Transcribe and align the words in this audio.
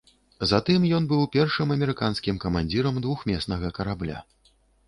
Затым 0.51 0.87
ён 0.99 1.03
быў 1.11 1.21
першым 1.35 1.75
амерыканскім 1.77 2.41
камандзірам 2.47 2.99
двухмеснага 3.07 3.73
карабля. 3.81 4.17